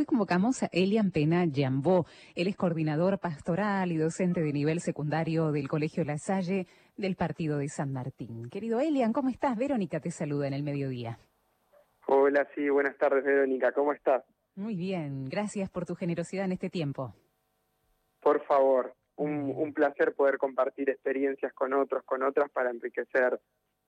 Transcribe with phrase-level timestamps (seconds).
[0.00, 2.06] Hoy convocamos a Elian Pena Yambó.
[2.34, 7.58] Él es coordinador pastoral y docente de nivel secundario del Colegio La Salle del Partido
[7.58, 8.48] de San Martín.
[8.48, 9.58] Querido Elian, ¿cómo estás?
[9.58, 11.18] Verónica te saluda en el mediodía.
[12.06, 13.72] Hola, sí, buenas tardes, Verónica.
[13.72, 14.24] ¿Cómo estás?
[14.54, 17.14] Muy bien, gracias por tu generosidad en este tiempo.
[18.22, 23.38] Por favor, un, un placer poder compartir experiencias con otros, con otras, para enriquecer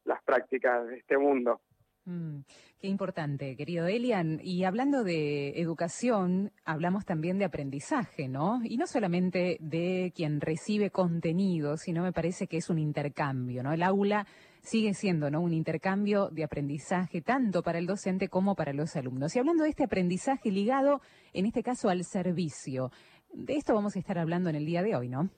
[0.04, 1.62] las prácticas de este mundo.
[2.04, 2.40] Mm,
[2.80, 4.40] qué importante, querido Elian.
[4.42, 8.60] Y hablando de educación, hablamos también de aprendizaje, ¿no?
[8.64, 13.72] Y no solamente de quien recibe contenido, sino me parece que es un intercambio, ¿no?
[13.72, 14.26] El aula
[14.62, 15.40] sigue siendo, ¿no?
[15.40, 19.36] Un intercambio de aprendizaje tanto para el docente como para los alumnos.
[19.36, 21.00] Y hablando de este aprendizaje ligado,
[21.32, 22.90] en este caso, al servicio,
[23.32, 25.30] de esto vamos a estar hablando en el día de hoy, ¿no?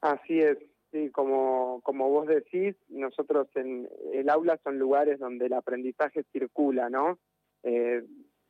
[0.00, 0.58] Así es.
[0.92, 6.90] Sí, como, como vos decís, nosotros en el aula son lugares donde el aprendizaje circula,
[6.90, 7.18] ¿no?
[7.62, 8.04] Eh,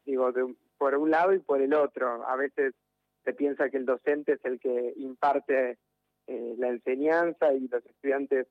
[0.05, 0.33] digo,
[0.77, 2.27] por un lado y por el otro.
[2.27, 2.75] A veces
[3.25, 5.79] se piensa que el docente es el que imparte
[6.27, 8.49] eh, la enseñanza y los estudiantes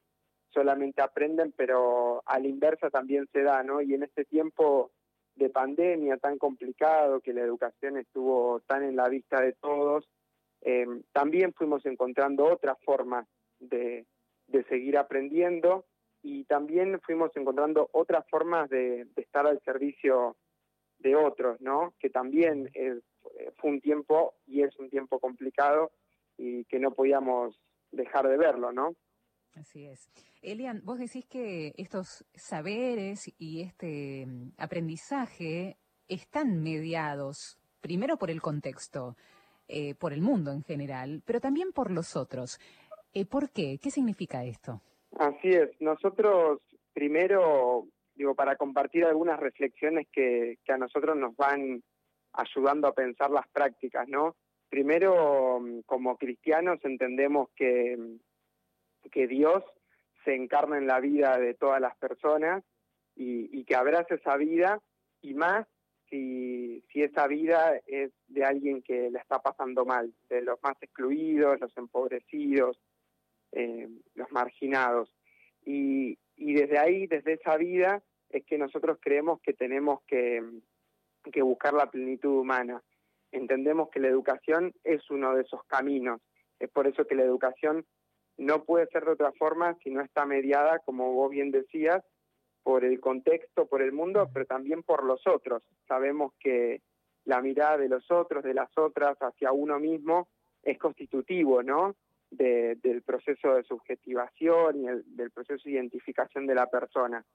[0.53, 3.81] solamente aprenden, pero a la inversa también se da, ¿no?
[3.81, 4.91] Y en este tiempo
[5.35, 10.07] de pandemia tan complicado, que la educación estuvo tan en la vista de todos,
[10.61, 13.27] eh, también fuimos encontrando otras formas
[13.61, 14.05] de,
[14.67, 15.85] seguir aprendiendo
[16.21, 20.35] y también fuimos encontrando otras formas de, estar al servicio
[20.99, 21.93] de otros, ¿no?
[21.99, 22.69] Que también
[23.57, 25.91] fue un tiempo y es un tiempo complicado
[26.37, 27.59] y que no podíamos
[27.91, 28.95] dejar de verlo, ¿no?
[29.55, 30.09] Así es.
[30.41, 38.41] Elian, vos decís que estos saberes y este mm, aprendizaje están mediados primero por el
[38.41, 39.17] contexto,
[39.67, 42.59] eh, por el mundo en general, pero también por los otros.
[43.13, 43.77] Eh, ¿Por qué?
[43.81, 44.81] ¿Qué significa esto?
[45.17, 45.69] Así es.
[45.81, 46.61] Nosotros,
[46.93, 51.83] primero, digo, para compartir algunas reflexiones que, a nosotros nos van
[52.33, 54.35] ayudando a pensar las prácticas, ¿no?
[54.69, 57.97] Primero, como cristianos, entendemos que,
[59.11, 59.63] que Dios
[60.23, 62.63] se encarna en la vida de todas las personas
[63.15, 64.81] y, que abraza esa vida
[65.21, 65.67] y más
[66.09, 70.75] si, si esa vida es de alguien que la está pasando mal, de los más
[70.81, 72.79] excluidos, los empobrecidos,
[73.51, 75.13] eh, los marginados.
[75.65, 80.43] Y, y desde ahí, desde esa vida, es que nosotros creemos que tenemos que,
[81.31, 82.81] que buscar la plenitud humana.
[83.31, 86.21] Entendemos que la educación es uno de esos caminos.
[86.59, 87.85] Es por eso que la educación
[88.37, 92.03] no puede ser de otra forma si no está mediada, como vos bien decías,
[92.63, 95.63] por el contexto, por el mundo, pero también por los otros.
[95.87, 96.81] Sabemos que
[97.25, 100.27] la mirada de los otros, de las otras, hacia uno mismo,
[100.63, 101.95] es constitutivo, ¿no?
[102.31, 107.25] Del proceso de subjetivación y del proceso de identificación de la persona.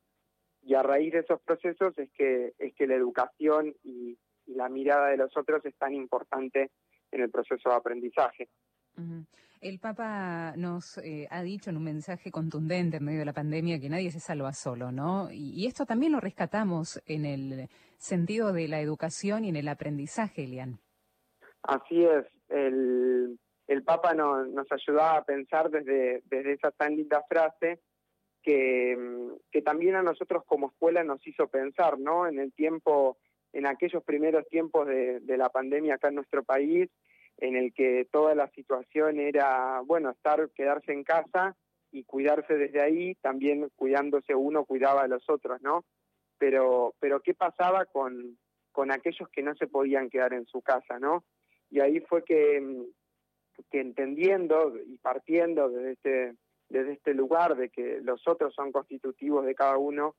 [0.62, 5.08] Y a raíz de esos procesos es que, es que la educación y, la mirada
[5.08, 6.70] de los otros es tan importante
[7.10, 8.48] en el proceso de aprendizaje.
[9.60, 13.80] El Papa nos eh, ha dicho en un mensaje contundente en medio de la pandemia
[13.80, 15.28] que nadie se salva solo, ¿no?
[15.32, 17.68] Y, esto también lo rescatamos en el
[17.98, 20.78] sentido de la educación y en el aprendizaje, Elian.
[21.62, 22.26] Así es.
[22.48, 23.36] El,
[23.66, 27.81] el Papa nos ayudaba a pensar desde, desde esa tan linda frase
[28.43, 28.97] que,
[29.50, 32.28] que también a nosotros como escuela nos hizo pensar, ¿no?
[32.28, 33.19] En el tiempo,
[33.53, 36.88] en aquellos primeros tiempos de, de la pandemia acá en nuestro país,
[37.38, 41.56] en el que toda la situación era, bueno, estar, quedarse en casa
[41.91, 45.84] y cuidarse desde ahí, también cuidándose uno cuidaba a los otros, ¿no?
[46.38, 48.38] Pero, pero ¿qué pasaba con,
[48.71, 51.25] con aquellos que no se podían quedar en su casa, ¿no?
[51.69, 52.87] Y ahí fue que,
[53.70, 56.34] que entendiendo y partiendo desde este,
[56.68, 60.14] desde este lugar de que los otros son constitutivos de cada uno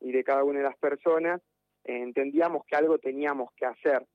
[0.00, 1.40] y de cada una de las personas,
[1.84, 4.06] eh, entendíamos que algo teníamos que hacer.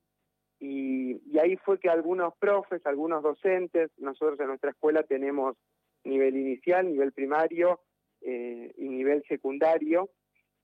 [0.60, 5.58] Y, ahí fue que algunos profes, algunos docentes, nosotros en nuestra escuela tenemos
[6.06, 7.82] nivel inicial, nivel primario
[8.22, 10.10] eh, y nivel secundario,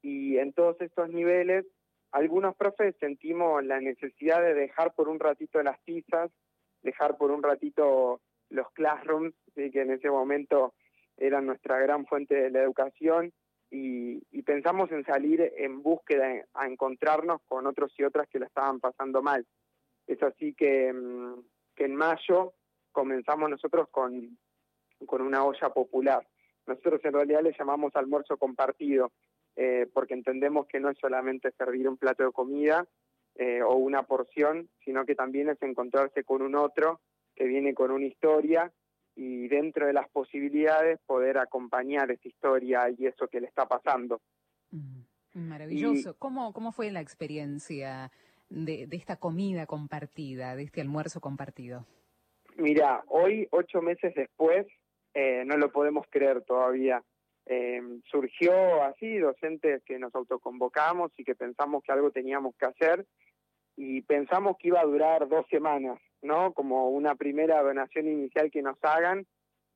[0.01, 1.65] y en todos estos niveles
[2.11, 6.31] algunos profes sentimos la necesidad de dejar por un ratito las tizas
[6.81, 10.73] dejar por un ratito los classrooms, que en ese momento
[11.17, 13.33] eran nuestra gran fuente de la educación,
[13.71, 18.79] y, pensamos en salir en búsqueda, a encontrarnos con otros y otras que la estaban
[18.79, 19.45] pasando mal.
[20.07, 21.43] Es así que, mm,
[21.75, 22.53] que en mayo
[22.91, 24.37] comenzamos nosotros con,
[25.05, 26.27] con una olla popular.
[26.65, 29.11] Nosotros en realidad le llamamos almuerzo compartido,
[29.55, 32.87] eh, porque entendemos que no es solamente servir un plato de comida,
[33.41, 37.00] eh, o una porción, sino que también es encontrarse con un otro
[37.33, 38.69] que viene con una historia
[39.15, 44.19] y dentro de las posibilidades poder acompañar esa historia y eso que le está pasando.
[45.31, 46.18] Maravilloso.
[46.19, 48.12] ¿Cómo, ¿Cómo fue la experiencia
[48.50, 51.86] de, esta comida compartida, de este almuerzo compartido?
[52.57, 54.68] Mira, hoy, ocho meses después,
[55.13, 57.01] eh, no lo podemos creer todavía.
[57.45, 57.81] Eh,
[58.12, 63.06] surgió así, docentes que nos autoconvocamos y que pensamos que algo teníamos que hacer
[63.81, 66.53] y pensamos que iba a durar dos semanas, ¿no?
[66.53, 69.25] Como una primera donación inicial que nos hagan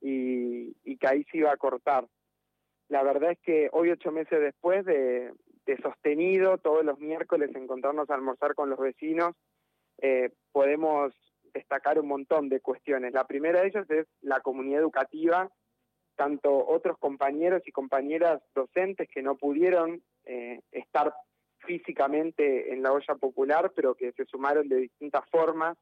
[0.01, 2.05] y, que ahí se iba a cortar.
[2.89, 5.31] La verdad es que hoy, ocho meses después de,
[5.81, 9.35] sostenido, todos los miércoles encontrarnos a almorzar con los vecinos,
[10.01, 11.13] eh, podemos
[11.53, 13.13] destacar un montón de cuestiones.
[13.13, 15.49] La primera de ellas es la comunidad educativa,
[16.17, 21.13] tanto otros compañeros y compañeras docentes que no pudieron eh, estar
[21.65, 25.77] físicamente en la olla popular, pero que se sumaron de distintas formas,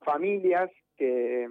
[0.00, 1.48] familias que,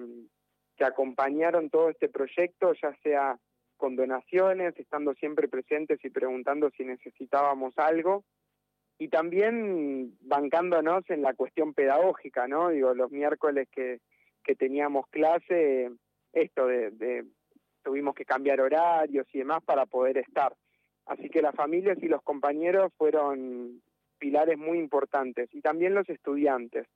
[0.78, 3.38] que acompañaron todo este proyecto, ya sea
[3.78, 8.24] con donaciones, estando siempre presentes y preguntando si necesitábamos algo,
[8.98, 12.70] y también bancándonos en la cuestión pedagógica, ¿no?
[12.70, 14.00] Digo, los miércoles que,
[14.44, 15.92] que teníamos clase,
[16.32, 17.26] esto de,
[17.84, 20.54] tuvimos que cambiar horarios y demás para poder estar.
[21.06, 23.82] Así que las familias y los compañeros fueron
[24.18, 26.88] pilares muy importantes, y también los estudiantes.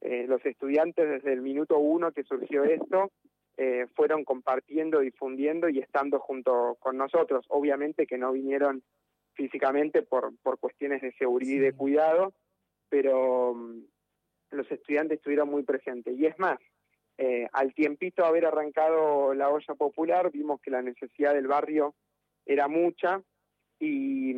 [0.00, 3.12] Eh, los estudiantes desde el minuto uno que surgió esto,
[3.56, 7.44] eh, fueron compartiendo, difundiendo y estando junto con nosotros.
[7.48, 8.82] Obviamente que no vinieron
[9.34, 12.32] físicamente por, por cuestiones de seguridad y de cuidado,
[12.88, 13.84] pero mm,
[14.50, 16.18] los estudiantes estuvieron muy presentes.
[16.18, 16.58] Y es más,
[17.18, 21.94] eh, al tiempito de haber arrancado la olla popular, vimos que la necesidad del barrio
[22.46, 23.22] era mucha
[23.82, 24.36] y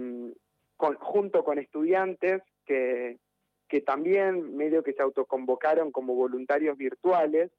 [1.00, 3.18] junto con estudiantes que,
[3.68, 7.50] que también medio que se autoconvocaron como voluntarios virtuales,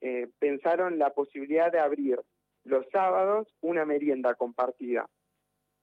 [0.00, 2.20] eh, pensaron la posibilidad de abrir
[2.62, 5.08] los sábados una merienda compartida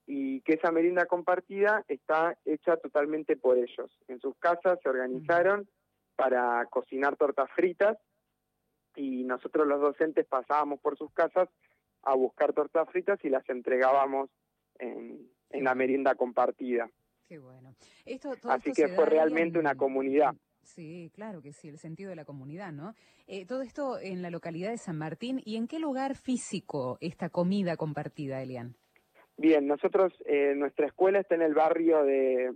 [0.07, 3.91] y que esa merienda compartida está hecha totalmente por ellos.
[4.07, 5.67] En sus casas se organizaron
[6.15, 7.97] para cocinar tortas fritas
[8.95, 11.49] y nosotros los docentes pasábamos por sus casas
[12.03, 14.29] a buscar tortas fritas y las entregábamos
[14.79, 16.89] en, la merienda compartida.
[17.27, 17.75] Qué bueno.
[18.05, 20.35] Esto, Así que fue realmente una comunidad.
[20.63, 22.93] Sí, claro que sí, el sentido de la comunidad, ¿no?
[23.27, 25.41] Eh, todo esto en la localidad de San Martín.
[25.45, 28.75] ¿Y en qué lugar físico esta comida compartida, Elian?
[29.37, 32.51] Bien, nosotros, eh, nuestra escuela está en el barrio de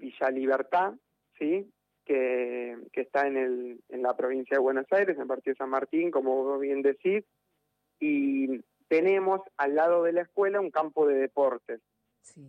[0.00, 0.94] Villa Libertad,
[1.38, 1.70] ¿sí?
[2.04, 5.58] Que, que está en, el, en la provincia de Buenos Aires, en el partido de
[5.58, 7.24] San Martín, como vos bien decís.
[8.00, 8.60] Y
[8.92, 11.80] tenemos al lado de la escuela un campo de deportes.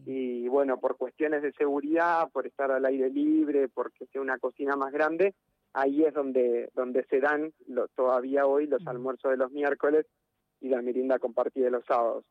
[0.06, 4.76] Y bueno, por cuestiones de seguridad, por estar al aire libre, porque sea una cocina
[4.76, 5.36] más grande,
[5.72, 7.54] ahí es donde, donde se dan
[7.96, 10.06] todavía hoy los almuerzos de los miércoles
[10.60, 12.26] y la merienda compartida de los sábados.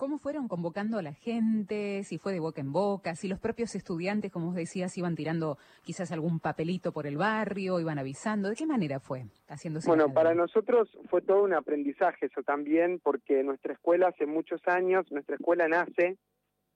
[0.00, 2.04] ¿Cómo fueron convocando a la gente?
[2.04, 5.58] Si fue de boca en boca, si los propios estudiantes, como vos decías, iban tirando
[5.82, 8.48] quizás algún papelito por el barrio, iban avisando.
[8.48, 9.86] ¿De qué manera fue haciéndose?
[9.90, 15.04] Bueno, para nosotros fue todo un aprendizaje eso también, porque nuestra escuela hace muchos años,
[15.12, 16.16] nuestra escuela nace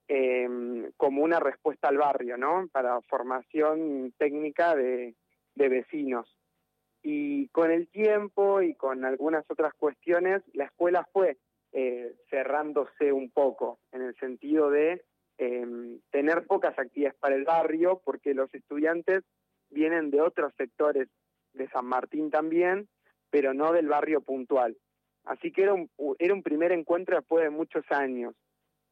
[0.06, 2.68] eh, como una respuesta al barrio, ¿no?
[2.72, 5.14] Para formación técnica de,
[5.54, 6.28] de vecinos.
[7.02, 11.38] Y con el tiempo y con algunas otras cuestiones, la escuela fue
[11.76, 15.02] eh, cerrándose un poco, en el sentido de
[15.38, 19.24] em, tener pocas actividades para el barrio, porque los estudiantes
[19.70, 21.08] vienen de otros sectores
[21.52, 22.88] de San Martín también,
[23.28, 24.76] pero no del barrio puntual.
[25.24, 28.36] Así que era un, era un primer encuentro después de muchos años.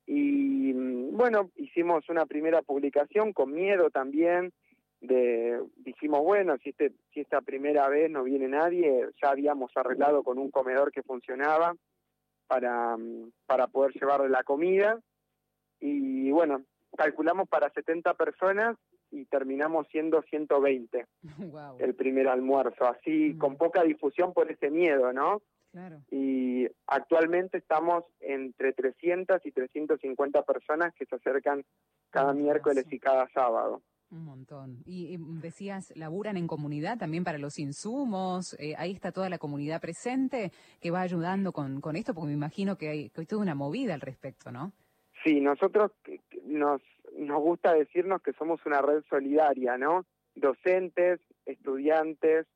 [0.05, 4.53] Y mm, bueno, hicimos una primera publicación con miedo también,
[5.01, 10.25] de dijimos, bueno, si, este, si esta primera vez no viene nadie, ya habíamos arreglado
[10.25, 11.77] con un comedor que funcionaba,
[12.53, 12.99] para,
[13.47, 15.01] para poder llevar la comida.
[15.81, 16.63] Y bueno,
[16.99, 18.77] calculamos para 70 personas
[19.11, 21.07] y terminamos siendo 120
[21.79, 25.41] el primer almuerzo, así con poca difusión por ese miedo, ¿no?
[26.11, 31.65] Y actualmente estamos entre 300 y 350 personas que se acercan
[32.11, 33.81] cada miércoles y cada sábado.
[34.13, 34.83] Un montón.
[34.85, 38.55] Y, decías, laburan en comunidad también para los insumos.
[38.59, 40.53] Eh, ahí está toda la comunidad presente
[40.83, 43.95] que va ayudando con, con esto, porque me imagino que hay, que toda una movida
[43.95, 44.73] al respecto, ¿no?
[45.25, 45.93] Sí, nosotros
[46.45, 46.83] nos,
[47.17, 50.05] nos gusta decirnos que somos una red solidaria, ¿no?
[50.35, 52.47] Docentes, estudiantes,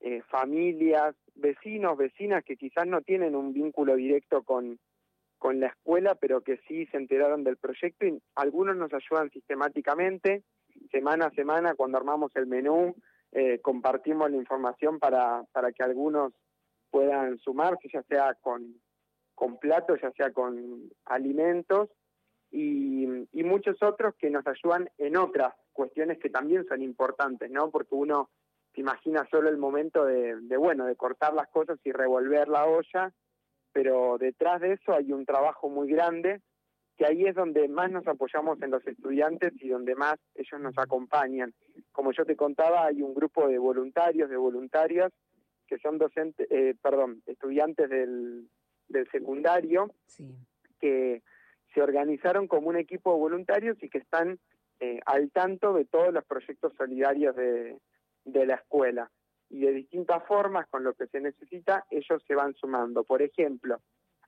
[0.00, 4.80] eh, familias, vecinos, vecinas que quizás no tienen un vínculo directo con,
[5.38, 10.42] con la escuela, pero que sí se enteraron del proyecto y algunos nos ayudan sistemáticamente
[10.90, 12.94] semana a semana cuando armamos el menú,
[13.32, 16.32] eh, compartimos la información para, para que algunos
[16.90, 18.80] puedan sumarse, ya sea con,
[19.34, 21.90] con platos, ya sea con alimentos.
[22.50, 23.06] y,
[23.44, 27.70] muchos otros que nos ayudan en otras cuestiones que también son importantes, ¿no?
[27.70, 28.30] Porque uno
[28.74, 32.66] se imagina solo el momento de, de, bueno, de cortar las cosas y revolver la
[32.66, 33.12] olla,
[33.72, 36.40] pero detrás de eso hay un trabajo muy grande
[36.96, 40.78] que ahí es donde más nos apoyamos en los estudiantes y donde más ellos nos
[40.78, 41.52] acompañan.
[41.92, 45.12] Como yo te contaba, hay un grupo de voluntarios, de voluntarias,
[45.66, 48.48] que son docentes, eh, perdón, estudiantes del,
[48.88, 49.90] del secundario,
[50.80, 51.22] que
[51.72, 54.38] se organizaron como un equipo de voluntarios y que están
[54.80, 57.78] eh, al tanto de todos los proyectos solidarios de,
[58.24, 59.10] de la escuela.
[59.50, 63.04] Y de distintas formas, con lo que se necesita, ellos se van sumando.
[63.04, 63.80] Por ejemplo,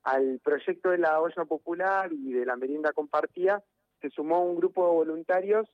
[0.07, 3.65] al proyecto de la olla popular y de la merienda compartida
[4.01, 5.69] se sumó un grupo de voluntarios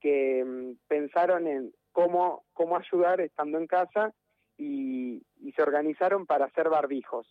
[0.00, 4.14] que mm, pensaron en cómo, cómo ayudar estando en casa
[4.56, 5.22] y,
[5.54, 7.28] se organizaron para hacer barbijos.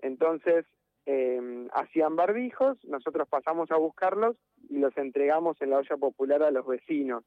[0.00, 0.64] Entonces,
[1.06, 4.36] em, hacían barbijos, nosotros pasamos a buscarlos
[4.68, 7.24] y los entregamos en la olla popular a los vecinos.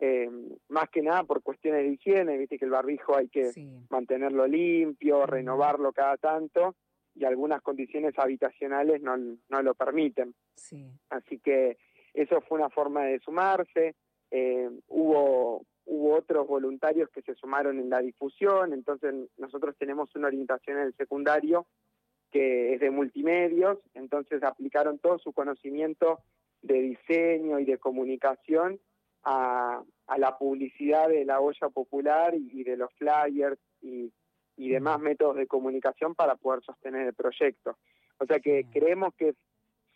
[0.00, 3.52] Em, más que nada por cuestiones de higiene, viste que el barbijo hay que
[3.88, 6.74] mantenerlo limpio, renovarlo cada tanto,
[7.14, 10.34] y algunas condiciones habitacionales no, no lo permiten.
[10.56, 10.90] Sí.
[11.10, 11.78] Así que
[12.12, 13.94] eso fue una forma de sumarse.
[14.30, 20.28] Eh, hubo, hubo otros voluntarios que se sumaron en la difusión, entonces nosotros tenemos una
[20.28, 21.66] orientación en el secundario
[22.30, 26.18] que es de multimedios, entonces aplicaron todo su conocimiento
[26.62, 28.80] de diseño y de comunicación
[29.22, 34.12] a, a la publicidad de la olla popular y de los flyers y
[34.56, 37.76] y demás métodos de comunicación para poder sostener el proyecto.
[38.18, 39.34] O sea que creemos que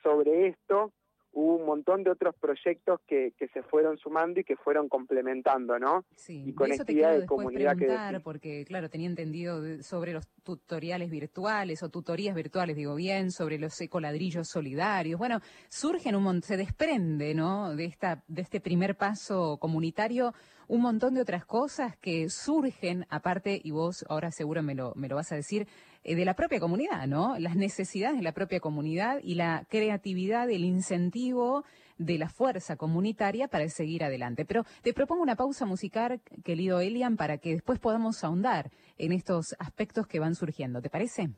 [0.02, 0.92] sobre esto
[1.32, 5.78] hubo un montón de otros proyectos que, que se fueron sumando y que fueron complementando,
[5.78, 6.04] ¿no?
[6.16, 11.82] Sí, y con eso de comunidad preguntar, porque claro, tenía entendido sobre los tutoriales virtuales
[11.82, 15.18] o tutorías virtuales, digo bien, sobre los ecoladrillos solidarios.
[15.18, 17.74] Bueno, surgen un montón, se desprende, ¿no?
[17.74, 20.32] De esta de este primer paso comunitario
[20.68, 25.08] un montón de otras cosas que surgen, aparte, y vos ahora seguro me lo, me
[25.08, 25.66] lo vas a decir,
[26.04, 27.38] eh, de la propia comunidad, ¿no?
[27.38, 31.64] Las necesidades de la propia comunidad y la creatividad, el incentivo
[31.98, 34.44] de la fuerza comunitaria para seguir adelante.
[34.44, 39.54] Pero te propongo una pausa musical, querido Elian, para que después podamos ahondar en estos
[39.58, 40.80] aspectos que van surgiendo.
[40.80, 41.30] ¿Te parece?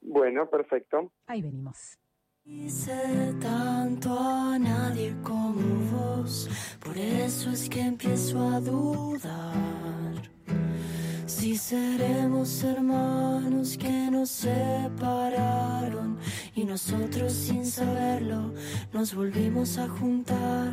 [0.00, 1.12] Bueno, perfecto.
[1.26, 1.98] Ahí venimos.
[2.44, 10.35] Hice tanto a nadie como vos, por eso es que empiezo a dudar.
[11.38, 16.16] Si seremos hermanos que nos separaron
[16.54, 18.54] y nosotros sin saberlo
[18.94, 20.72] nos volvimos a juntar.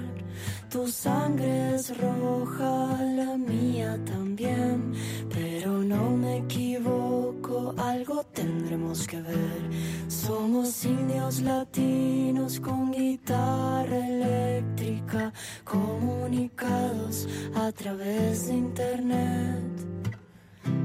[0.69, 4.93] Tu sangre es roja, la mía también,
[5.29, 9.69] pero no me equivoco, algo tendremos que ver.
[10.07, 15.33] Somos indios latinos con guitarra eléctrica,
[15.65, 19.92] comunicados a través de internet.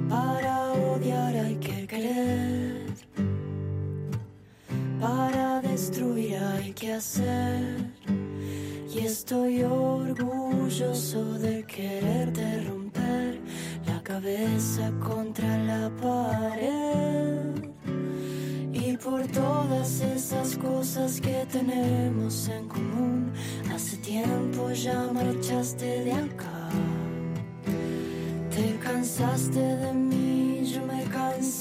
[0.08, 2.86] Para odiar hay que querer.
[5.00, 7.92] Para destruir hay que hacer.
[8.94, 13.40] Y estoy orgulloso de quererte romper
[13.86, 17.68] la cabeza contra la pared.
[18.72, 23.32] Y por todas esas cosas que tenemos en común,
[23.72, 26.70] hace tiempo ya marchaste de acá.
[28.50, 29.87] Te cansaste de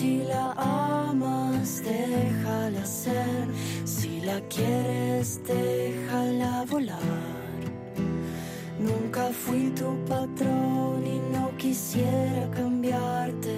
[0.00, 3.44] Si la amas, déjala ser.
[3.84, 6.98] Si la quieres, déjala volar.
[8.78, 13.54] Nunca fui tu patrón y no quisiera cambiarte.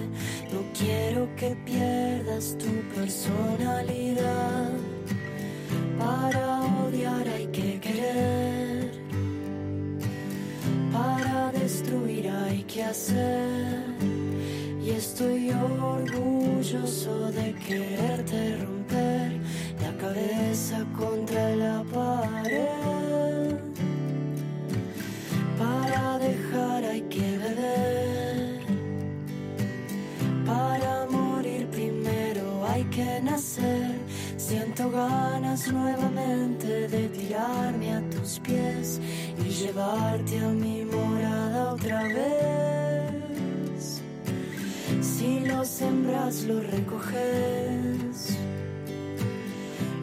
[0.51, 4.69] No quiero que pierdas tu personalidad.
[5.97, 8.91] Para odiar hay que querer.
[10.91, 14.12] Para destruir hay que hacer.
[14.83, 19.39] Y estoy orgulloso de quererte romper
[19.81, 23.55] la cabeza contra la pared.
[25.57, 28.59] Para dejar hay que beber.
[30.45, 33.97] Para morir primero hay que nacer.
[34.35, 38.99] Siento ganas nuevamente de tirarme a tus pies
[39.39, 42.82] y llevarte a mi morada otra vez.
[45.23, 48.37] Si lo sembras, lo recoges.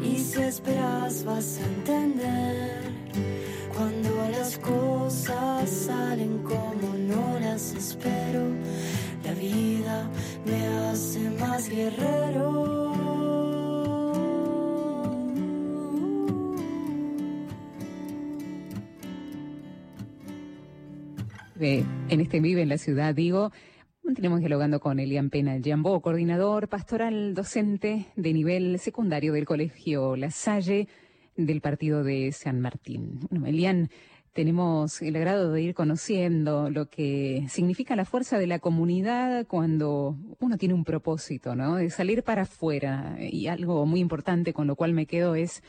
[0.03, 2.81] Y si esperas, vas a entender.
[3.77, 8.45] Cuando las cosas salen como no las espero,
[9.23, 10.09] la vida
[10.47, 12.71] me hace más guerrero.
[21.61, 23.53] en este Vive en la Ciudad, digo,
[24.15, 30.31] tenemos dialogando con Elian Pena Jambó, coordinador pastoral docente de nivel secundario del Colegio La
[30.31, 30.89] Salle
[31.37, 33.21] del partido de San Martín.
[33.31, 33.91] Bueno, Elian,
[34.33, 40.17] tenemos el agrado de ir conociendo lo que significa la fuerza de la comunidad cuando
[40.39, 41.77] uno tiene un propósito, ¿no?
[41.77, 43.17] De salir para afuera.
[43.19, 45.63] Y algo muy importante con lo cual me quedo es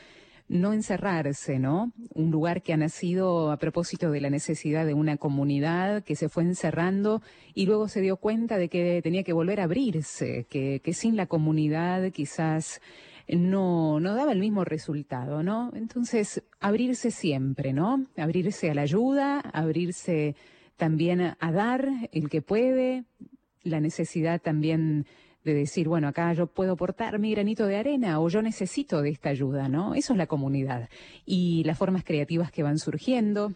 [0.52, 1.92] no encerrarse, ¿no?
[2.14, 6.28] Un lugar que ha nacido a propósito de la necesidad de una comunidad que se
[6.28, 7.22] fue encerrando
[7.54, 11.26] y luego se dio cuenta de que tenía que volver a abrirse, que, sin la
[11.26, 12.82] comunidad quizás
[13.28, 15.72] no, no daba el mismo resultado, ¿no?
[15.74, 18.04] Entonces, abrirse siempre, ¿no?
[18.18, 20.36] Abrirse a la ayuda, abrirse
[20.76, 23.04] también a dar el que puede,
[23.62, 25.06] la necesidad también
[25.44, 29.10] de decir, bueno, acá yo puedo portar mi granito de arena o yo necesito de
[29.10, 29.94] esta ayuda, ¿no?
[29.94, 30.88] Eso es la comunidad.
[31.24, 33.52] Y las formas creativas que van surgiendo,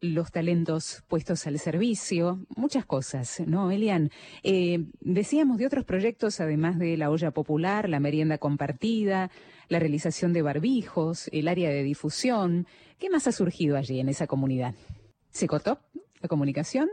[0.00, 4.10] los talentos puestos al servicio, muchas cosas, ¿no, Elian?
[4.42, 9.30] Eh, decíamos de otros proyectos, además de la olla popular, la merienda compartida,
[9.68, 12.66] la realización de barbijos, el área de difusión.
[12.98, 14.74] ¿Qué más ha surgido allí en esa comunidad?
[15.30, 15.78] ¿Se cortó
[16.20, 16.88] la comunicación?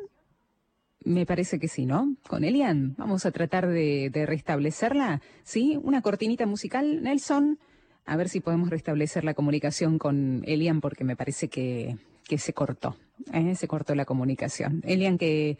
[1.04, 2.16] Me parece que sí, ¿no?
[2.28, 2.96] Con Elian.
[2.98, 5.22] Vamos a tratar de, restablecerla.
[5.44, 5.80] ¿Sí?
[5.82, 7.60] Una cortinita musical, Nelson.
[8.06, 12.54] A ver si podemos restablecer la comunicación con Elian porque me parece que, que se
[12.54, 12.98] cortó.
[13.34, 13.56] ¿eh?
[13.56, 14.82] Se cortó la comunicación.
[14.86, 15.58] Elian que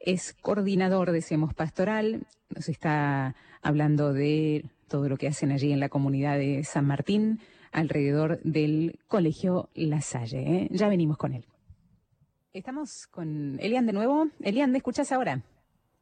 [0.00, 2.26] es coordinador, decíamos, pastoral.
[2.54, 7.40] Nos está hablando de todo lo que hacen allí en la comunidad de San Martín
[7.72, 10.40] alrededor del Colegio La Salle.
[10.40, 10.68] ¿eh?
[10.70, 11.44] Ya venimos con él.
[12.58, 14.26] Estamos con Elian de nuevo.
[14.40, 15.42] Elian, ¿me escuchas ahora?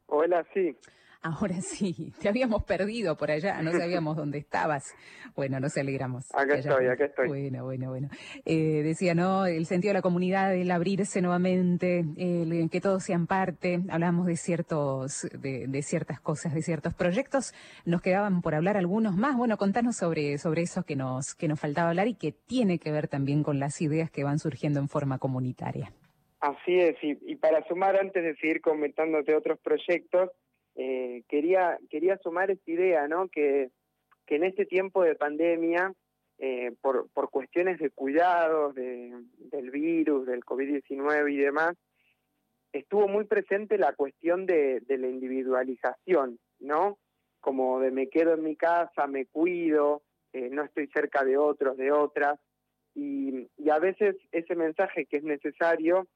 [0.07, 0.75] Hola, sí.
[1.21, 4.95] Ahora sí, te habíamos perdido por allá, no sabíamos dónde estabas.
[5.35, 6.25] Bueno, nos alegramos.
[6.33, 7.27] Acá estoy, acá estoy.
[7.27, 8.09] Bueno, bueno, bueno.
[8.43, 9.45] Eh, decía, ¿no?
[9.45, 13.83] El sentido de la comunidad, el abrirse nuevamente, el, que todos sean parte.
[13.89, 17.53] Hablábamos de ciertos, de, de, ciertas cosas, de ciertos proyectos.
[17.85, 19.37] Nos quedaban por hablar algunos más.
[19.37, 22.91] Bueno, contanos sobre, sobre esos que nos, que nos faltaba hablar y que tiene que
[22.91, 25.93] ver también con las ideas que van surgiendo en forma comunitaria.
[26.47, 30.29] Así es, y, para sumar, antes de seguir comentándote otros proyectos,
[30.75, 33.27] eh, quería, quería sumar esta idea, ¿no?
[33.27, 33.69] Que,
[34.25, 35.91] que en este tiempo de pandemia,
[36.37, 39.13] eh, por, por cuestiones de cuidados de,
[39.51, 41.75] del virus, del COVID-19 y demás,
[42.71, 46.97] estuvo muy presente la cuestión de, la individualización, ¿no?
[47.41, 51.75] Como de me quedo en mi casa, me cuido, eh, no estoy cerca de otros,
[51.75, 52.39] de otras,
[52.95, 56.07] y a veces ese mensaje que es necesario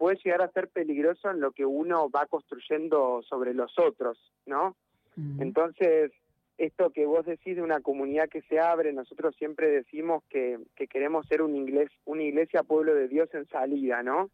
[0.00, 4.74] puede llegar a ser peligroso en lo que uno va construyendo sobre los otros, ¿no?
[5.38, 6.10] Entonces,
[6.56, 10.86] esto que vos decís de una comunidad que se abre, nosotros siempre decimos que, que
[10.86, 14.30] queremos ser un inglés, una iglesia pueblo de Dios en salida, ¿no?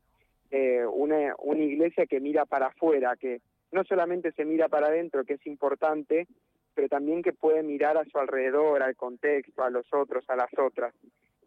[0.53, 3.41] Eh, una, una iglesia que mira para afuera, que
[3.73, 6.29] no solamente se mira para adentro, que es importante,
[6.77, 10.57] pero también que puede mirar a su alrededor, al contexto, a los otros, a las
[10.57, 10.95] otras.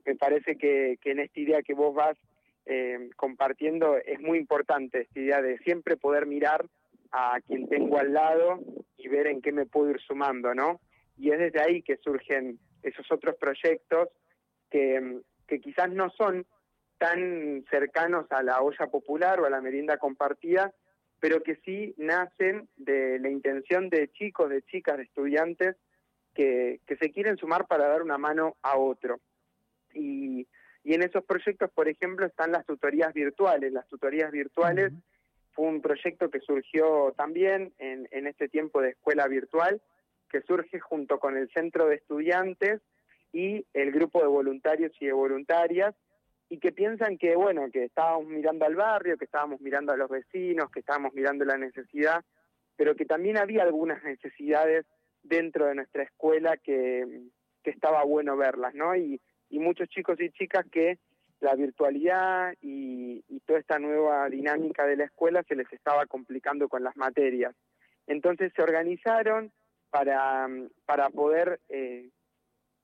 [0.06, 2.18] Me parece que, que en esta idea que vos vas
[2.66, 6.66] eh, compartiendo es muy importante esta idea de siempre poder mirar
[7.12, 8.60] a quien tengo al lado
[8.98, 10.80] y ver en qué me puedo ir sumando, ¿no?
[11.18, 14.10] Y es desde ahí que surgen esos otros proyectos
[14.70, 16.46] que, que quizás no son
[16.98, 20.74] tan cercanos a la olla popular o a la merienda compartida,
[21.20, 25.76] pero que sí nacen de la intención de chicos, de chicas, de estudiantes
[26.34, 29.20] que, que se quieren sumar para dar una mano a otro.
[29.94, 30.39] Y
[30.90, 33.72] y en esos proyectos, por ejemplo, están las tutorías virtuales.
[33.72, 34.92] Las tutorías virtuales
[35.52, 39.80] fue un proyecto que surgió también en, en este tiempo de escuela virtual,
[40.32, 42.82] que surge junto con el centro de estudiantes
[43.32, 45.94] y el grupo de voluntarios y de voluntarias,
[46.50, 50.10] y que piensan que, bueno, que estábamos mirando al barrio, que estábamos mirando a los
[50.10, 52.26] vecinos, que estábamos mirando la necesidad,
[52.76, 54.88] pero que también había algunas necesidades
[55.22, 57.30] dentro de nuestra escuela que,
[57.62, 58.96] que estaba bueno verlas, ¿no?
[58.96, 60.98] Y, y muchos chicos y chicas que
[61.40, 66.84] la virtualidad y, toda esta nueva dinámica de la escuela se les estaba complicando con
[66.84, 67.56] las materias.
[68.06, 69.52] Entonces se organizaron
[69.90, 70.48] para,
[70.86, 72.10] para poder eh,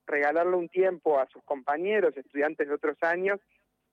[0.07, 3.39] regalarle un tiempo a sus compañeros, estudiantes de otros años,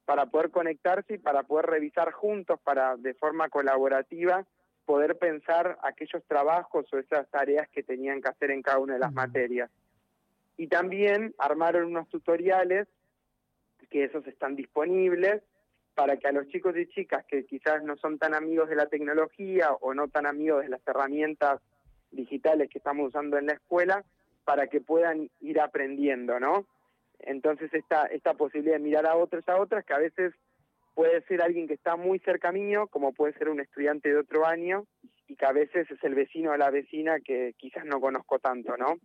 [0.07, 4.47] para poder conectarse y para poder revisar juntos, para de forma colaborativa
[4.85, 9.01] poder pensar aquellos trabajos o esas tareas que tenían que hacer en cada una de
[9.01, 9.71] las materias.
[10.57, 12.89] Y también armaron unos tutoriales,
[13.91, 15.43] que esos están disponibles,
[15.95, 18.87] para que a los chicos y chicas que quizás no son tan amigos de la
[18.87, 21.61] tecnología o no tan amigos de las herramientas
[22.11, 24.05] digitales que estamos usando en la escuela,
[24.45, 26.67] para que puedan ir aprendiendo, ¿no?
[27.21, 30.35] Entonces esta, esta posibilidad de mirar a otros, a otras, que a veces
[30.95, 34.47] puede ser alguien que está muy cerca mío, como puede ser un estudiante de otro
[34.47, 34.87] año,
[35.29, 38.77] y que a veces es el vecino o la vecina que quizás no conozco tanto,
[38.77, 38.99] ¿no?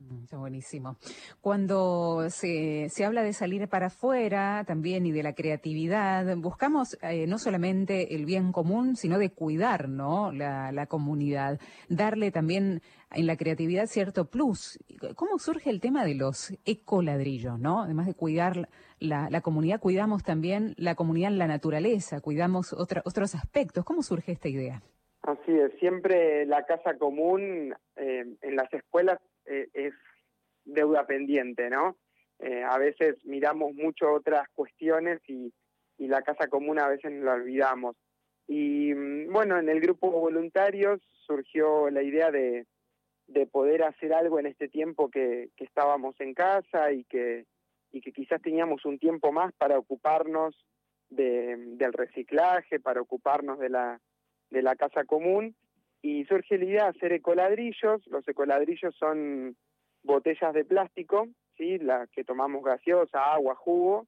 [0.00, 0.96] Mm, está buenísimo.
[1.40, 7.26] Cuando se, se habla de salir para afuera también y de la creatividad, buscamos eh,
[7.26, 10.32] no solamente el bien común, sino de cuidar ¿no?
[10.32, 12.82] la, la comunidad, darle también
[13.12, 14.78] en la creatividad cierto plus.
[15.14, 17.58] ¿Cómo surge el tema de los ecoladrillos?
[17.58, 17.82] ¿no?
[17.82, 23.02] Además de cuidar la, la comunidad, cuidamos también la comunidad en la naturaleza, cuidamos otra,
[23.04, 23.84] otros aspectos.
[23.84, 24.82] ¿Cómo surge esta idea?
[25.26, 29.92] Así es, siempre la casa común eh, en las escuelas eh, es
[30.64, 31.96] deuda pendiente, ¿no?
[32.38, 35.52] Eh, a veces miramos mucho otras cuestiones y,
[35.98, 37.96] y la casa común a veces la olvidamos.
[38.46, 42.64] Y mm, bueno, en el grupo voluntarios surgió la idea de,
[43.26, 47.46] de poder hacer algo en este tiempo que, que estábamos en casa y que,
[47.90, 50.54] y que quizás teníamos un tiempo más para ocuparnos
[51.10, 54.00] de, del reciclaje, para ocuparnos de la,
[54.50, 55.54] de la casa común
[56.02, 58.06] y surge la idea de hacer ecoladrillos.
[58.06, 59.56] Los ecoladrillos son
[60.02, 61.78] botellas de plástico, ¿sí?
[61.78, 64.06] las que tomamos gaseosa, agua, jugo,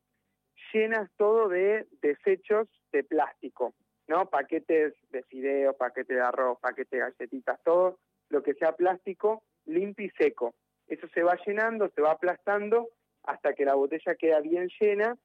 [0.72, 3.74] llenas todo de desechos de plástico,
[4.07, 4.27] ¿no?
[4.27, 7.98] Paquetes de fideos, paquetes de arroz, paquetes de galletitas, todo
[8.29, 10.55] lo que sea plástico, limpio y seco.
[10.87, 12.88] Eso se va llenando, se va aplastando
[13.24, 15.16] hasta que la botella queda bien llena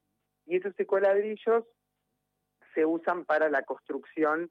[0.45, 1.65] y esos ecoladrillos
[2.73, 4.49] se usan para la construcción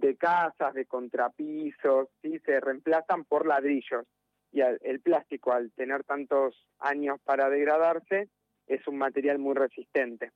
[0.00, 2.38] de casas, de contrapisos, ¿sí?
[2.44, 4.06] se reemplazan por ladrillos.
[4.50, 8.28] Y el plástico, al tener tantos años para degradarse,
[8.66, 10.32] es un material muy resistente.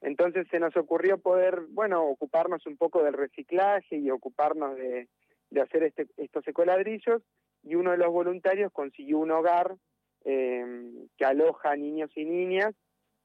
[0.00, 5.08] Entonces se nos ocurrió poder, bueno, ocuparnos un poco del reciclaje y ocuparnos de,
[5.50, 7.22] de hacer este, estos ecoladrillos
[7.62, 9.76] y uno de los voluntarios consiguió un hogar
[10.24, 10.64] eh,
[11.16, 12.74] que aloja a niños y niñas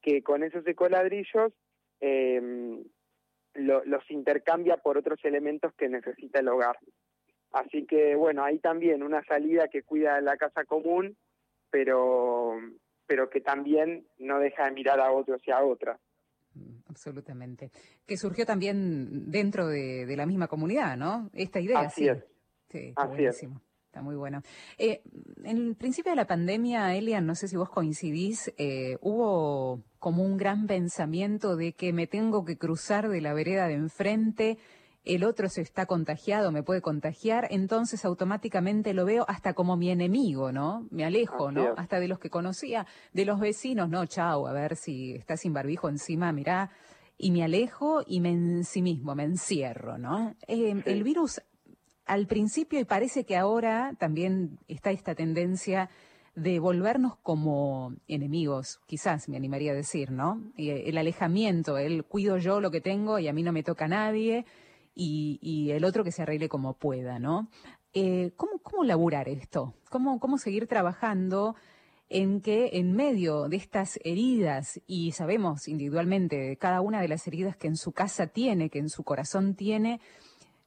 [0.02, 1.52] que con esos ecoladrillos
[2.00, 2.40] eh,
[3.58, 6.78] lo, los intercambia por otros elementos que necesita el hogar.
[7.52, 11.16] Así que bueno, hay también una salida que cuida la casa común,
[11.70, 12.54] pero,
[13.06, 15.98] pero que también no deja de mirar a otros y a otras.
[16.54, 17.70] Mm, absolutamente.
[18.06, 21.30] Que surgió también dentro de, de la misma comunidad, ¿no?
[21.32, 21.80] Esta idea.
[21.80, 22.08] Así sí.
[22.08, 22.24] es.
[22.68, 23.56] Sí, Así buenísimo.
[23.56, 23.65] Es.
[23.96, 24.42] Está muy bueno.
[24.76, 25.00] Eh,
[25.42, 30.22] en el principio de la pandemia, Elian, no sé si vos coincidís, eh, hubo como
[30.22, 34.58] un gran pensamiento de que me tengo que cruzar de la vereda de enfrente,
[35.06, 39.88] el otro se está contagiado, me puede contagiar, entonces automáticamente lo veo hasta como mi
[39.88, 40.86] enemigo, ¿no?
[40.90, 41.72] Me alejo, ¿no?
[41.78, 45.54] Hasta de los que conocía, de los vecinos, no, chao, a ver si está sin
[45.54, 46.70] barbijo encima, mirá,
[47.16, 50.34] y me alejo y me en sí mismo, me encierro, ¿no?
[50.46, 50.82] Eh, sí.
[50.84, 51.40] El virus
[52.06, 55.90] al principio y parece que ahora también está esta tendencia
[56.34, 60.42] de volvernos como enemigos, quizás me animaría a decir, ¿no?
[60.56, 64.44] El alejamiento, el cuido yo lo que tengo y a mí no me toca nadie
[64.94, 67.48] y, y el otro que se arregle como pueda, ¿no?
[67.94, 69.72] Eh, ¿cómo, ¿Cómo laburar esto?
[69.88, 71.56] ¿Cómo, ¿Cómo seguir trabajando
[72.10, 77.56] en que en medio de estas heridas, y sabemos individualmente cada una de las heridas
[77.56, 80.00] que en su casa tiene, que en su corazón tiene,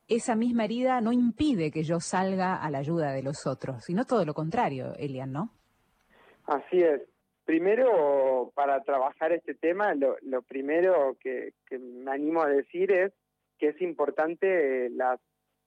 [0.10, 4.06] esa misma herida no impide que yo salga a la ayuda de los otros, sino
[4.06, 5.54] todo lo contrario, Elian, ¿no?
[6.45, 7.02] Así es.
[7.45, 13.12] Primero, para trabajar este tema, lo, lo primero que, que, me animo a decir es
[13.58, 15.19] que es importante las,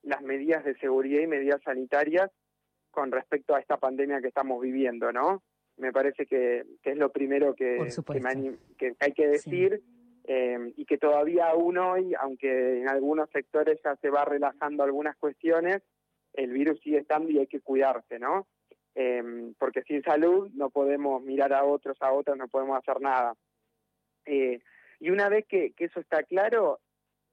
[0.02, 2.30] las medidas de seguridad y medidas sanitarias
[2.90, 5.42] con respecto a esta pandemia que estamos viviendo, ¿no?
[5.76, 9.82] Me parece que, que es lo primero que, que, me que hay que decir.
[9.84, 9.91] Sí
[10.24, 15.16] eh, y que todavía aún hoy, aunque en algunos sectores ya se va relajando algunas
[15.16, 15.82] cuestiones,
[16.32, 18.46] el virus sigue estando y hay que cuidarse, ¿no?
[18.94, 23.34] Eh, porque sin salud no podemos mirar a otros, a otros, no podemos hacer nada.
[24.26, 24.60] Eh,
[25.00, 26.78] y una vez que, que, eso está claro,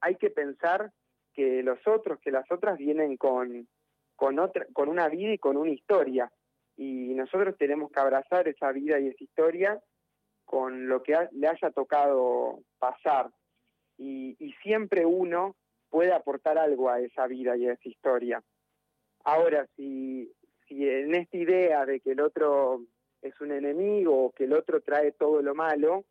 [0.02, 0.92] hay que pensar
[1.34, 3.68] que los otros, que las otras vienen con,
[4.16, 6.32] con, otra, con una vida y con una historia.
[6.76, 9.80] Y nosotros tenemos que abrazar esa vida y esa historia
[10.50, 13.30] con lo que le haya tocado pasar.
[14.00, 15.56] Y, siempre uno
[15.92, 18.42] puede aportar algo a esa vida y a esa historia.
[19.26, 20.34] Ahora, si,
[20.68, 22.82] si en esta idea de que el otro
[23.22, 26.06] es un enemigo o que el otro trae todo lo malo,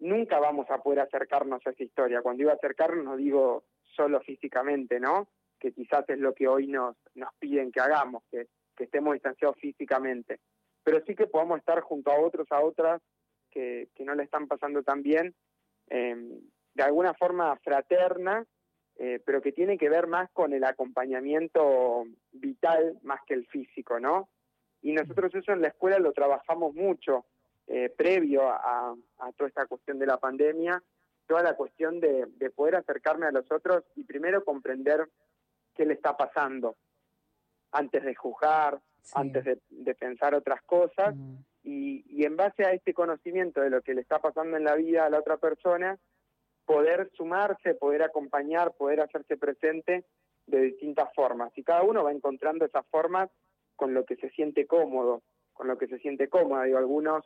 [0.00, 2.22] nunca vamos a poder acercarnos a esa historia.
[2.22, 3.62] Cuando digo acercarnos no digo
[3.94, 5.28] solo físicamente, ¿no?
[5.60, 9.56] Que quizás es lo que hoy nos, nos piden que hagamos, que, que estemos distanciados
[9.60, 10.40] físicamente.
[10.82, 13.00] Pero sí que podamos estar junto a otros, a otras
[13.54, 15.34] que, que no le están pasando tan bien,
[15.88, 16.16] eh,
[16.74, 18.44] de alguna forma fraterna,
[18.96, 23.98] eh, pero que tiene que ver más con el acompañamiento vital más que el físico,
[23.98, 24.28] ¿no?
[24.82, 27.24] Y nosotros eso en la escuela lo trabajamos mucho
[27.66, 30.82] eh, previo a, a, toda esta cuestión de la pandemia,
[31.26, 35.08] toda la cuestión de, de, poder acercarme a los otros y primero comprender
[35.74, 36.76] qué le está pasando
[37.72, 39.12] antes de juzgar, sí.
[39.16, 41.36] antes de, de, pensar otras cosas mm.
[41.64, 44.76] Y, y en base a este conocimiento de lo que le está pasando en la
[44.76, 45.98] vida a la otra persona,
[46.66, 50.04] poder sumarse, poder acompañar, poder hacerse presente
[50.46, 51.56] de distintas formas.
[51.56, 53.30] Y cada uno va encontrando esas formas
[53.76, 55.22] con lo que se siente cómodo,
[55.52, 56.64] con lo que se siente cómoda.
[56.64, 57.24] Digo, algunos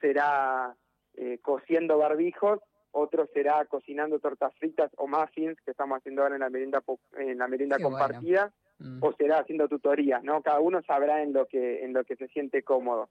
[0.00, 0.74] será
[1.14, 6.40] eh, cociendo barbijos, otros será cocinando tortas fritas o muffins, que estamos haciendo ahora en
[6.40, 6.82] la merienda,
[7.18, 8.98] en la merienda compartida, bueno.
[8.98, 9.04] mm.
[9.04, 10.42] o será haciendo tutorías, ¿no?
[10.42, 13.08] Cada uno sabrá en lo que, en lo que se siente cómodo.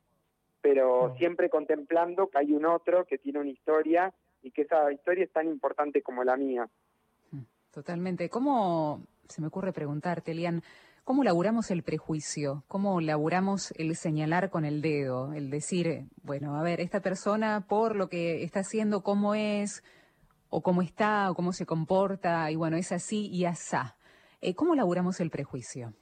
[0.64, 1.18] Pero mm.
[1.18, 5.32] siempre contemplando que hay un otro que tiene una historia y que esa historia es
[5.32, 6.68] tan importante como la mía.
[7.72, 8.30] Totalmente.
[8.30, 10.62] ¿Cómo, se me ocurre preguntarte, Elian,
[11.04, 12.64] cómo laburamos el prejuicio?
[12.68, 15.34] ¿Cómo laburamos el señalar con el dedo?
[15.34, 19.84] El decir, bueno, a ver, esta persona por lo que está haciendo, cómo es,
[20.50, 23.98] o cómo está, o cómo se comporta, y bueno, es así y asá.
[24.40, 25.94] Eh, ¿Cómo laburamos el prejuicio?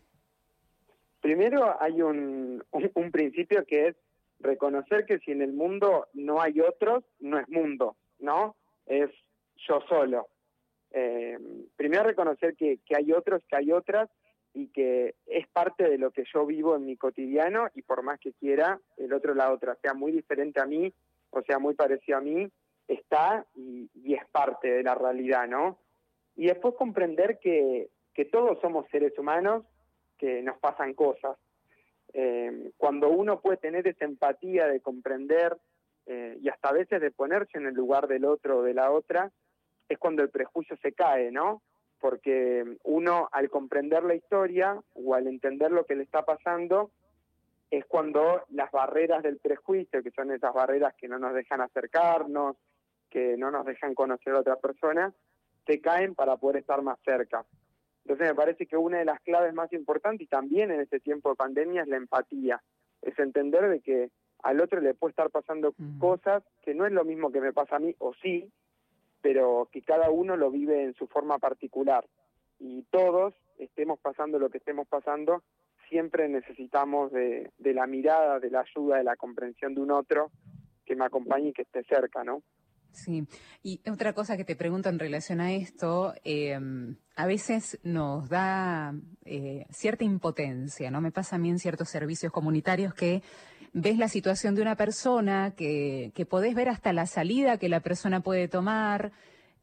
[1.21, 3.95] Primero hay un, un, un principio que es
[4.41, 7.95] reconocer que si en el mundo no hay otros, no es mundo.
[8.19, 8.55] ¿no?
[8.85, 9.09] Es
[9.67, 10.27] yo solo.
[10.91, 11.37] Eh,
[11.75, 14.09] primero reconocer que, que hay otros, que hay otras
[14.53, 18.19] y que es parte de lo que yo vivo en mi cotidiano y por más
[18.19, 20.93] que quiera, el otro la otra, sea muy diferente a mí
[21.31, 22.49] o sea muy parecido a mí,
[22.87, 25.79] está y, y es parte de la realidad, ¿no?
[26.35, 29.65] Y después comprender que, que todos somos seres humanos,
[30.17, 31.37] que nos pasan cosas.
[32.13, 35.57] Eh, cuando uno puede tener esa empatía de comprender
[36.05, 38.91] eh, y hasta a veces de ponerse en el lugar del otro o de la
[38.91, 39.31] otra,
[39.87, 41.61] es cuando el prejuicio se cae, ¿no?
[41.99, 46.91] Porque uno al comprender la historia o al entender lo que le está pasando,
[47.69, 52.57] es cuando las barreras del prejuicio, que son esas barreras que no nos dejan acercarnos,
[53.09, 55.13] que no nos dejan conocer a otra persona,
[55.65, 57.45] se caen para poder estar más cerca.
[58.05, 61.29] Entonces me parece que una de las claves más importantes y también en este tiempo
[61.29, 62.61] de pandemia es la empatía,
[63.01, 64.09] es entender de que
[64.43, 67.75] al otro le puede estar pasando cosas que no es lo mismo que me pasa
[67.75, 68.51] a mí, o sí,
[69.21, 72.05] pero que cada uno lo vive en su forma particular.
[72.59, 75.43] Y todos, estemos pasando lo que estemos pasando,
[75.89, 80.31] siempre necesitamos de, de la mirada, de la ayuda, de la comprensión de un otro
[80.85, 82.41] que me acompañe y que esté cerca, ¿no?
[82.91, 83.25] Sí,
[83.63, 86.59] y otra cosa que te pregunto en relación a esto, eh,
[87.15, 88.93] a veces nos da
[89.25, 90.99] eh, cierta impotencia, ¿no?
[90.99, 93.23] Me pasa a mí en ciertos servicios comunitarios que
[93.73, 97.79] ves la situación de una persona, que, que podés ver hasta la salida que la
[97.79, 99.13] persona puede tomar,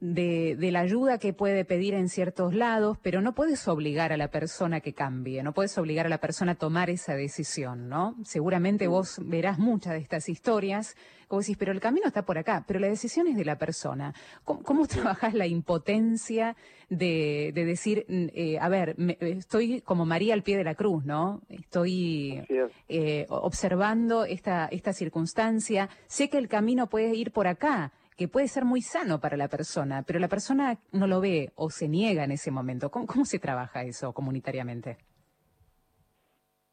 [0.00, 4.16] de, de, la ayuda que puede pedir en ciertos lados, pero no puedes obligar a
[4.16, 8.14] la persona que cambie, no puedes obligar a la persona a tomar esa decisión, ¿no?
[8.24, 12.64] Seguramente vos verás muchas de estas historias, como decís, pero el camino está por acá,
[12.66, 14.14] pero la decisión es de la persona.
[14.44, 16.56] ¿Cómo, cómo trabajas la impotencia
[16.88, 21.04] de, de decir, eh, a ver, me, estoy como María al pie de la cruz,
[21.04, 21.42] ¿no?
[21.48, 22.42] Estoy
[22.88, 28.48] eh, observando esta, esta circunstancia, sé que el camino puede ir por acá, que puede
[28.48, 32.24] ser muy sano para la persona, pero la persona no lo ve o se niega
[32.24, 32.90] en ese momento.
[32.90, 34.98] ¿Cómo, cómo se trabaja eso comunitariamente?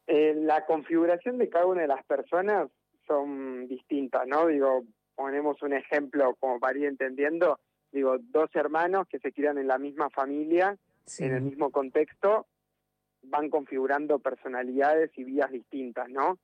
[0.08, 2.68] Eh, la configuración de cada una de las personas
[3.06, 4.48] son distintas, ¿no?
[4.48, 4.82] Digo,
[5.14, 7.60] ponemos un ejemplo como para ir entendiendo,
[7.92, 11.24] digo, dos hermanos que se crian en la misma familia, sí.
[11.24, 12.48] en el mismo contexto,
[13.22, 16.38] van configurando personalidades y vidas distintas, ¿no?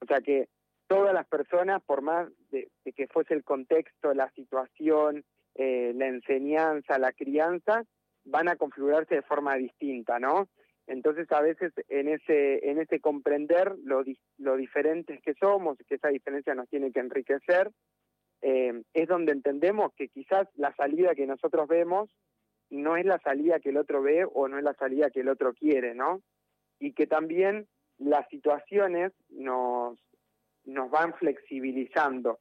[0.00, 0.48] O sea que
[0.86, 6.98] todas las personas, por más de, que fuese el contexto, la situación, eh, la enseñanza,
[6.98, 7.84] la crianza,
[8.24, 10.48] van a configurarse de forma distinta, ¿no?
[10.86, 14.04] Entonces a veces en ese en ese comprender lo,
[14.38, 17.70] lo diferentes que somos, que esa diferencia nos tiene que enriquecer,
[18.42, 22.10] eh, es donde entendemos que quizás la salida que nosotros vemos
[22.70, 25.28] no es la salida que el otro ve o no es la salida que el
[25.28, 26.20] otro quiere, ¿no?
[26.78, 27.66] Y que también
[27.98, 29.98] las situaciones nos,
[30.66, 32.38] nos van flexibilizando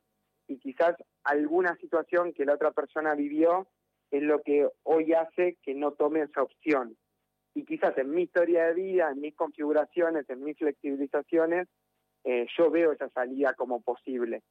[0.48, 3.68] y quizás alguna situación que la otra persona vivió
[4.12, 6.96] es lo que hoy hace que no tome esa opción.
[7.54, 11.68] Y quizás en mi historia de vida, en mis configuraciones, en mis flexibilizaciones,
[12.24, 14.44] eh, yo veo esa salida como posible.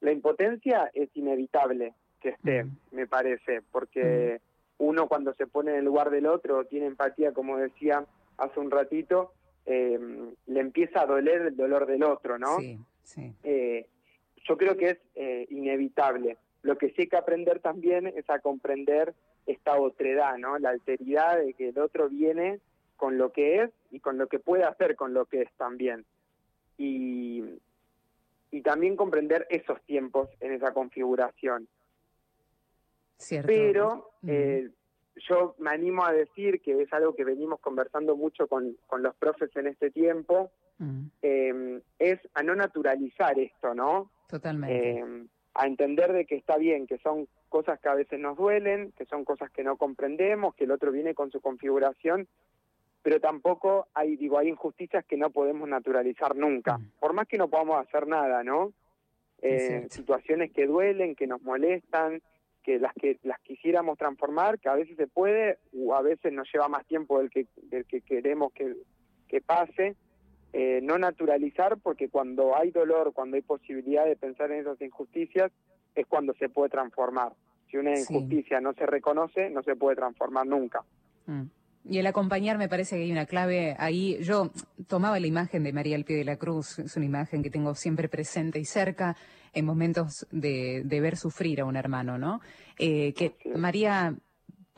[0.00, 4.40] La impotencia es inevitable que esté, me parece, porque
[4.78, 8.04] uno cuando se pone en el lugar del otro, tiene empatía, como decía
[8.38, 9.32] hace un ratito,
[9.66, 9.98] eh,
[10.46, 12.58] le empieza a doler el dolor del otro, ¿no?
[12.58, 13.34] Sí, sí.
[13.42, 13.86] Eh,
[14.44, 16.36] yo creo que es eh, inevitable.
[16.62, 19.14] Lo que sí hay que aprender también es a comprender
[19.46, 20.58] esta otredad, ¿no?
[20.58, 22.60] La alteridad de que el otro viene
[22.96, 26.04] con lo que es y con lo que puede hacer con lo que es también.
[26.76, 27.42] Y,
[28.50, 31.68] y también comprender esos tiempos en esa configuración.
[33.16, 33.46] Cierto.
[33.48, 34.28] Pero Mm.
[34.30, 34.70] eh,
[35.28, 39.14] yo me animo a decir que es algo que venimos conversando mucho con, con los
[39.16, 44.10] profes en este tiempo, Mm, eh, es a no naturalizar esto, ¿no?
[44.28, 45.00] Totalmente.
[45.00, 48.92] Eh, a entender de que está bien, que son cosas que a veces nos duelen,
[48.92, 52.28] que son cosas que no comprendemos, que el otro viene con su configuración,
[53.02, 56.90] pero tampoco hay, digo, hay injusticias que no podemos naturalizar nunca, Mm.
[57.00, 58.72] por más que no podamos hacer nada, ¿no?
[59.40, 62.20] Eh, situaciones que duelen, que nos molestan,
[62.62, 66.52] que las que las quisiéramos transformar, que a veces se puede o a veces nos
[66.52, 68.76] lleva más tiempo del que del que queremos que,
[69.28, 69.96] que pase.
[70.52, 75.52] Eh, no naturalizar porque cuando hay dolor, cuando hay posibilidad de pensar en esas injusticias,
[75.94, 77.32] es cuando se puede transformar.
[77.70, 78.14] Si una Sí.
[78.14, 80.80] injusticia no se reconoce, no se puede transformar nunca.
[81.26, 81.42] Mm.
[81.84, 84.18] Y el acompañar me parece que hay una clave ahí.
[84.22, 84.50] Yo
[84.88, 87.74] tomaba la imagen de María al pie de la cruz, es una imagen que tengo
[87.74, 89.16] siempre presente y cerca
[89.54, 92.40] en momentos de, de ver sufrir a un hermano, ¿no?
[92.78, 93.36] Eh, que.
[93.54, 94.14] María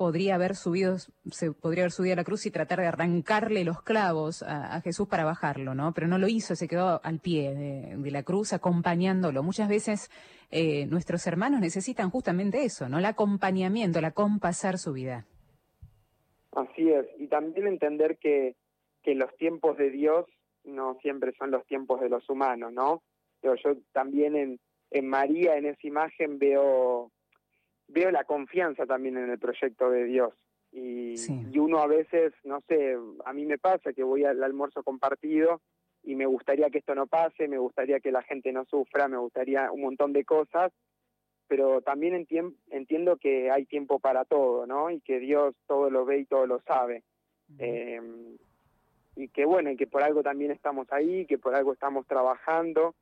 [0.01, 0.97] podría haber subido,
[1.31, 5.07] se podría haber subido a la cruz y tratar de arrancarle los clavos a, Jesús
[5.07, 5.93] para bajarlo, ¿no?
[5.93, 9.43] Pero no lo hizo, se quedó al pie de, de la cruz acompañándolo.
[9.43, 10.11] Muchas veces
[10.51, 12.99] eh, nuestros hermanos necesitan justamente eso, ¿no?
[12.99, 15.27] El acompañamiento, el acompasar su vida.
[16.53, 18.57] Así es, y también entender que,
[19.03, 20.25] que los tiempos de Dios
[20.65, 23.03] no siempre son los tiempos de los humanos, ¿no?
[23.43, 24.61] Pero yo también en,
[24.93, 27.13] en María, en esa imagen, veo,
[27.93, 30.33] veo la confianza también en el proyecto de Dios.
[30.73, 31.33] Y, Sí.
[31.53, 35.61] y uno a veces, no sé, a mí me pasa que voy al almuerzo compartido
[36.03, 39.19] y me gustaría que esto no pase, me gustaría que la gente no sufra, me
[39.19, 40.73] gustaría un montón de cosas,
[41.49, 44.91] pero también entien- entiendo que hay tiempo para todo, ¿no?
[44.91, 47.03] Y que Dios todo lo ve y todo lo sabe.
[47.59, 48.01] Eh,
[49.17, 52.95] y que bueno, y que por algo también estamos ahí, que por algo estamos trabajando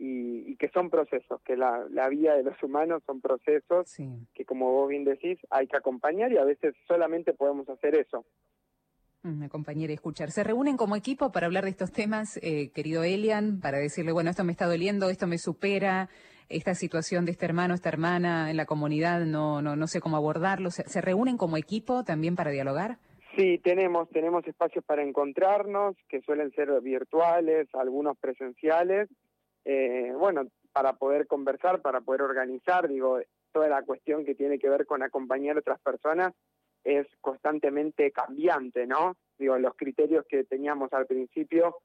[0.00, 4.08] y, y que son procesos, que la, la vida de los humanos son procesos Sí.
[4.34, 8.24] que como vos bien decís, hay que acompañar y a veces solamente podemos hacer eso.
[9.22, 10.30] Una compañera y escuchar.
[10.30, 14.30] Se reúnen como equipo para hablar de estos temas, eh, querido Elian, para decirle, bueno,
[14.30, 16.08] esto me está doliendo, esto me supera,
[16.48, 20.16] esta situación de este hermano, esta hermana en la comunidad, no, no, no sé cómo
[20.16, 20.70] abordarlo.
[20.70, 22.96] ¿Se, se reúnen como equipo también para dialogar?
[23.36, 29.08] Sí, tenemos, tenemos espacios para encontrarnos, que suelen ser virtuales, algunos presenciales,
[29.64, 33.20] eh, bueno, para poder conversar, para poder organizar, digo,
[33.52, 36.32] toda la cuestión que tiene que ver con acompañar a otras personas
[36.84, 39.16] es constantemente cambiante, ¿no?
[39.38, 41.76] Digo, los criterios que teníamos al principio,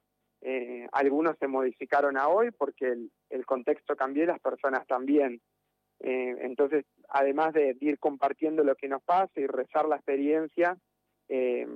[0.41, 2.95] eh, algunos se modificaron a hoy porque
[3.29, 5.41] el, contexto cambió y las personas también.
[5.99, 10.77] Eh, entonces, además de ir compartiendo lo que nos pasa y rezar la experiencia,
[11.29, 11.67] eh,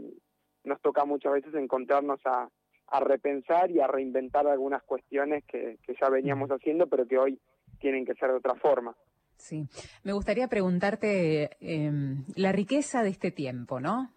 [0.63, 2.49] nos toca muchas veces encontrarnos a,
[2.91, 7.39] a repensar y a reinventar algunas cuestiones que, que ya veníamos haciendo, pero que hoy
[7.79, 8.95] tienen que ser de otra forma.
[9.37, 9.67] Sí.
[10.03, 11.91] Me gustaría preguntarte eh,
[12.35, 14.11] la riqueza de este tiempo, ¿no?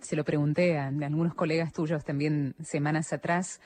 [0.00, 3.60] Se lo pregunté a, a algunos colegas tuyos también semanas atrás,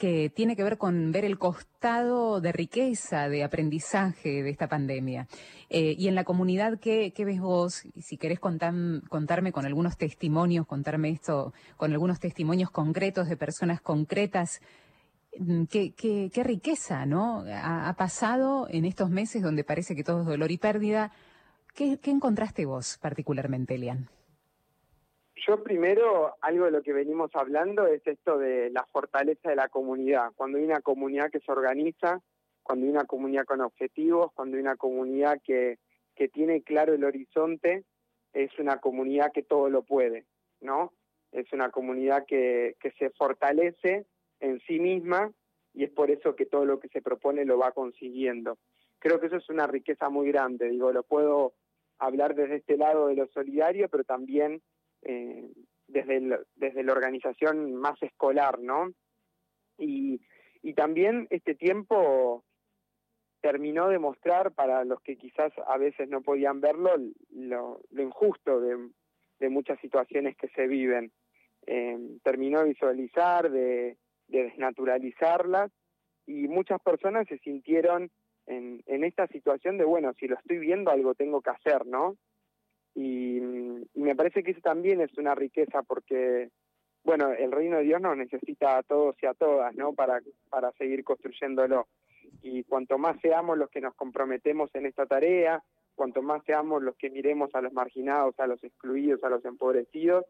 [0.00, 5.28] que tiene que ver con ver el costado de riqueza, de aprendizaje de esta pandemia.
[5.68, 7.82] Eh, y en la comunidad, ¿qué, ves vos?
[8.00, 8.72] Si querés contar,
[9.10, 14.62] contarme con algunos testimonios, contarme esto con algunos testimonios concretos de personas concretas,
[15.38, 17.44] mm, qué, riqueza, ¿no?
[17.46, 21.12] Ha, ha pasado en estos meses donde parece que todo es dolor y pérdida.
[21.74, 24.08] ¿Qué, qué encontraste vos particularmente, Elian?
[25.46, 29.68] Yo primero, algo de lo que venimos hablando es esto de la fortaleza de la
[29.68, 30.32] comunidad.
[30.36, 32.20] Cuando hay una comunidad que se organiza,
[32.62, 35.78] cuando hay una comunidad con objetivos, cuando hay una comunidad que,
[36.14, 37.84] que tiene claro el horizonte,
[38.34, 40.26] es una comunidad que todo lo puede,
[40.60, 40.92] ¿no?
[41.32, 44.06] Es una comunidad que, que se fortalece
[44.40, 45.32] en sí misma
[45.72, 48.58] y es por eso que todo lo que se propone lo va consiguiendo.
[48.98, 51.54] Creo que eso es una riqueza muy grande, digo, lo puedo
[51.98, 54.60] hablar desde este lado de lo solidario, pero también
[55.02, 55.50] eh,
[55.88, 58.92] desde, desde la organización más escolar, ¿no?
[59.78, 60.20] Y,
[60.62, 62.44] y también este tiempo
[63.40, 66.90] terminó de mostrar para los que quizás a veces no podían verlo
[67.30, 68.90] lo, injusto de,
[69.38, 71.10] de, muchas situaciones que se viven.
[71.66, 73.96] Eh, terminó de visualizar, de,
[74.28, 75.70] de desnaturalizarlas
[76.26, 78.10] y muchas personas se sintieron
[78.46, 82.16] en, en esta situación de, bueno, si lo estoy viendo, algo tengo que hacer, ¿no?
[82.94, 86.50] Y, y me parece que eso también es una riqueza porque
[87.02, 89.94] bueno, el reino de Dios nos necesita a todos y a todas, ¿no?
[89.94, 90.20] Para,
[90.50, 91.88] para seguir construyéndolo.
[92.42, 95.62] Y cuanto más seamos los que nos comprometemos en esta tarea,
[95.94, 100.24] cuanto más seamos los que miremos a los marginados, a los excluidos, a los empobrecidos,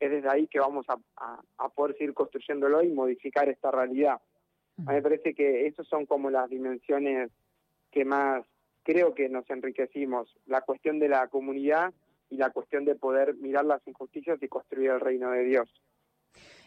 [0.00, 0.96] es desde ahí que vamos a,
[1.56, 4.20] a, poder seguir construyéndolo y modificar esta realidad.
[4.86, 7.32] A mí me parece que esas son como las dimensiones
[7.90, 8.44] que más
[8.82, 11.92] creo que nos enriquecimos, la cuestión de la comunidad
[12.30, 15.68] y la cuestión de poder mirar las injusticias y construir el reino de Dios.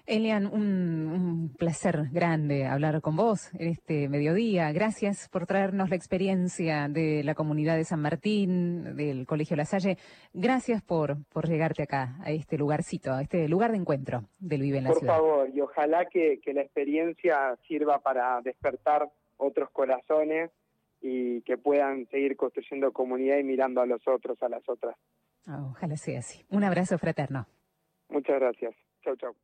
[0.05, 4.71] Elian, un, placer grande hablar con vos en este mediodía.
[4.71, 9.97] Gracias por traernos la experiencia de la comunidad de San Martín, del Colegio La Salle.
[10.33, 14.79] Gracias por, por llegarte acá, a este lugarcito, a este lugar de encuentro del Vive
[14.79, 15.17] en la Ciudad.
[15.17, 19.07] Por favor, y ojalá que, que la experiencia sirva para despertar
[19.37, 20.49] otros corazones
[21.01, 24.95] y que puedan seguir construyendo comunidad y mirando a los otros, a las otras.
[25.47, 26.45] ojalá sea así.
[26.49, 27.47] Un abrazo fraterno.
[28.09, 28.75] Muchas gracias.
[29.03, 29.35] Chau, chau.